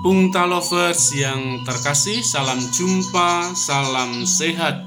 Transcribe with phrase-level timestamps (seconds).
[0.00, 4.80] Pungta Lovers yang terkasih, salam jumpa, salam sehat.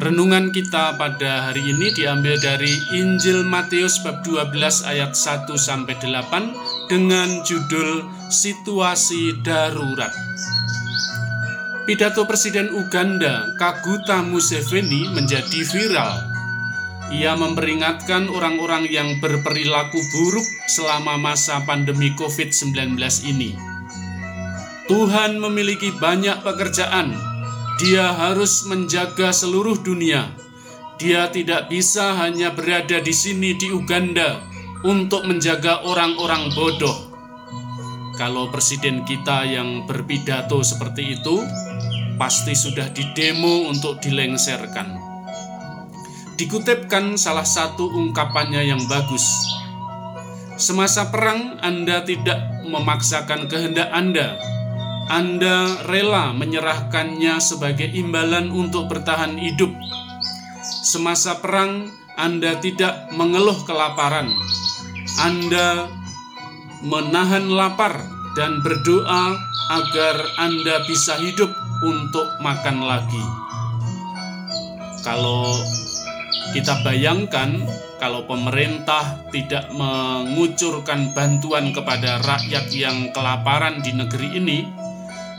[0.00, 4.56] Renungan kita pada hari ini diambil dari Injil Matius bab 12
[4.88, 10.16] ayat 1 sampai 8 dengan judul Situasi Darurat.
[11.84, 16.33] Pidato Presiden Uganda Kaguta Museveni menjadi viral.
[17.14, 22.98] Ia memperingatkan orang-orang yang berperilaku buruk selama masa pandemi COVID-19
[23.30, 23.54] ini.
[24.90, 27.14] Tuhan memiliki banyak pekerjaan.
[27.78, 30.26] Dia harus menjaga seluruh dunia.
[30.98, 34.42] Dia tidak bisa hanya berada di sini di Uganda
[34.82, 37.14] untuk menjaga orang-orang bodoh.
[38.18, 41.46] Kalau presiden kita yang berpidato seperti itu,
[42.18, 45.13] pasti sudah didemo untuk dilengserkan.
[46.34, 49.24] Dikutipkan salah satu ungkapannya yang bagus.
[50.58, 54.38] Semasa perang, Anda tidak memaksakan kehendak Anda,
[55.04, 59.68] anda rela menyerahkannya sebagai imbalan untuk bertahan hidup.
[60.64, 64.32] Semasa perang, Anda tidak mengeluh kelaparan.
[65.20, 65.92] Anda
[66.80, 68.00] menahan lapar
[68.32, 69.36] dan berdoa
[69.76, 71.52] agar Anda bisa hidup
[71.84, 73.24] untuk makan lagi.
[75.04, 75.52] Kalau
[76.52, 77.62] kita bayangkan,
[77.96, 84.58] kalau pemerintah tidak mengucurkan bantuan kepada rakyat yang kelaparan di negeri ini,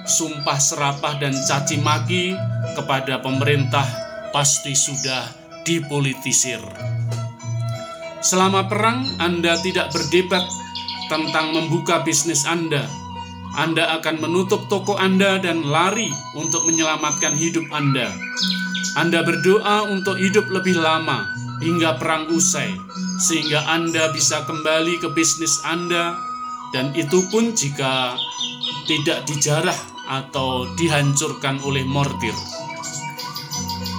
[0.08, 2.34] sumpah serapah dan caci maki
[2.74, 3.86] kepada pemerintah
[4.34, 5.30] pasti sudah
[5.62, 6.62] dipolitisir.
[8.26, 10.42] Selama perang, Anda tidak berdebat
[11.06, 12.86] tentang membuka bisnis Anda.
[13.56, 18.10] Anda akan menutup toko Anda dan lari untuk menyelamatkan hidup Anda.
[18.96, 21.28] Anda berdoa untuk hidup lebih lama
[21.60, 22.72] hingga perang usai,
[23.20, 26.16] sehingga Anda bisa kembali ke bisnis Anda,
[26.72, 28.16] dan itu pun jika
[28.88, 29.76] tidak dijarah
[30.08, 32.34] atau dihancurkan oleh mortir.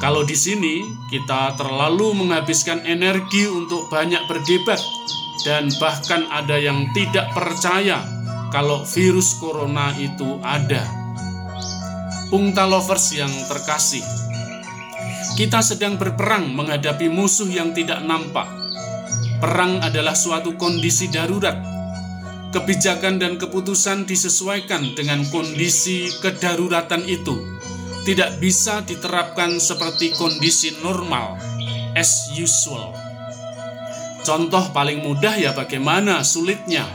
[0.01, 4.81] Kalau di sini kita terlalu menghabiskan energi untuk banyak berdebat
[5.45, 8.05] dan bahkan ada yang tidak percaya
[8.53, 10.85] kalau virus corona itu ada.
[12.29, 14.03] Pungta lovers yang terkasih,
[15.37, 18.49] kita sedang berperang menghadapi musuh yang tidak nampak.
[19.37, 21.77] Perang adalah suatu kondisi darurat
[22.57, 27.37] kebijakan dan keputusan disesuaikan dengan kondisi kedaruratan itu,
[28.09, 31.37] tidak bisa diterapkan seperti kondisi normal,
[31.93, 32.97] as usual.
[34.25, 36.89] Contoh paling mudah ya bagaimana sulitnya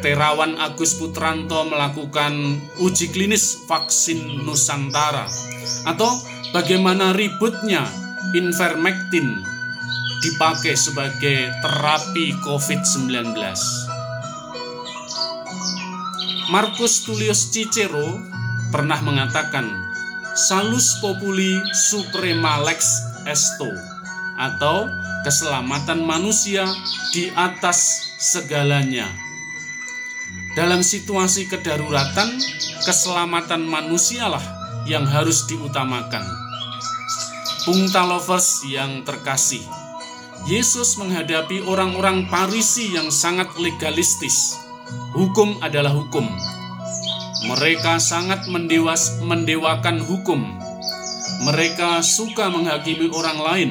[0.00, 2.34] Terawan Agus Putranto melakukan
[2.80, 5.28] uji klinis vaksin Nusantara
[5.84, 6.10] atau
[6.54, 7.82] bagaimana ributnya
[8.30, 9.42] Invermectin
[10.22, 13.34] dipakai sebagai terapi COVID-19.
[16.54, 18.22] Marcus Tullius Cicero
[18.70, 19.66] pernah mengatakan
[20.34, 23.70] salus populi suprema lex esto
[24.38, 24.86] atau
[25.22, 26.66] keselamatan manusia
[27.10, 29.06] di atas segalanya.
[30.54, 32.38] Dalam situasi kedaruratan,
[32.86, 34.53] keselamatan manusialah
[34.84, 36.24] yang harus diutamakan.
[37.64, 39.64] Pungta lovers yang terkasih,
[40.44, 44.64] Yesus menghadapi orang-orang Parisi yang sangat legalistis
[45.14, 46.26] Hukum adalah hukum.
[47.46, 50.42] Mereka sangat mendewas, mendewakan hukum.
[51.46, 53.70] Mereka suka menghakimi orang lain.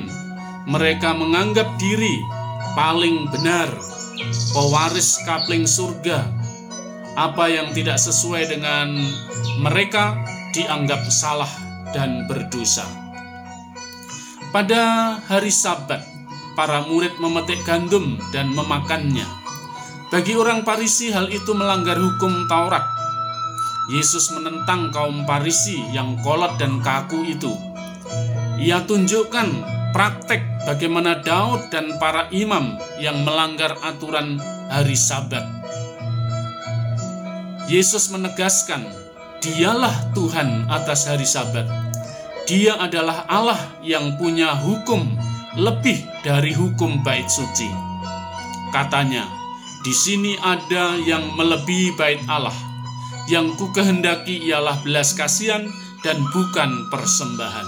[0.64, 2.24] Mereka menganggap diri
[2.80, 3.68] paling benar,
[4.56, 6.24] pewaris kapling surga.
[7.20, 8.96] Apa yang tidak sesuai dengan
[9.62, 10.18] mereka
[10.54, 11.50] dianggap salah
[11.92, 12.86] dan berdosa.
[14.54, 16.06] Pada hari Sabat,
[16.54, 19.26] para murid memetik gandum dan memakannya.
[20.14, 22.86] Bagi orang Parisi hal itu melanggar hukum Taurat.
[23.90, 27.50] Yesus menentang kaum Parisi yang kolot dan kaku itu.
[28.62, 29.50] Ia tunjukkan
[29.92, 34.38] praktek bagaimana Daud dan para imam yang melanggar aturan
[34.70, 35.50] hari Sabat.
[37.66, 38.86] Yesus menegaskan,
[39.44, 41.68] Dialah Tuhan atas hari Sabat.
[42.48, 45.04] Dia adalah Allah yang punya hukum
[45.60, 47.68] lebih dari hukum bait suci.
[48.72, 49.28] Katanya,
[49.84, 52.56] di sini ada yang melebihi bait Allah.
[53.28, 55.68] Yang ku kehendaki ialah belas kasihan
[56.08, 57.68] dan bukan persembahan.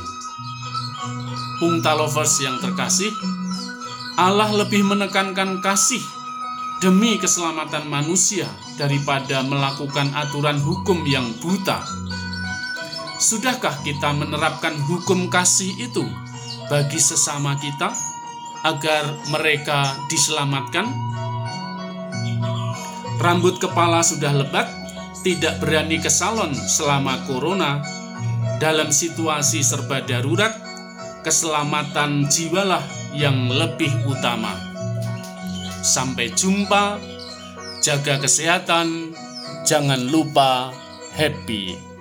[1.60, 3.12] Pungta lovers yang terkasih,
[4.16, 6.00] Allah lebih menekankan kasih
[6.84, 11.84] demi keselamatan manusia daripada melakukan aturan hukum yang buta.
[13.20, 16.04] Sudahkah kita menerapkan hukum kasih itu
[16.68, 18.16] bagi sesama kita?
[18.66, 20.90] agar mereka diselamatkan?
[23.22, 24.66] Rambut kepala sudah lebat,
[25.22, 27.86] tidak berani ke salon selama corona.
[28.58, 30.52] Dalam situasi serba darurat,
[31.22, 32.82] keselamatan jiwalah
[33.14, 34.65] yang lebih utama.
[35.86, 36.98] Sampai jumpa,
[37.86, 39.14] jaga kesehatan,
[39.70, 40.74] jangan lupa
[41.14, 41.95] happy.